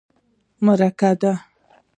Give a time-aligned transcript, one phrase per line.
[0.65, 1.33] _مرکه ده.